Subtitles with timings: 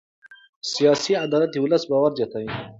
[0.73, 2.49] سیاسي عدالت د ولس باور زیاتوي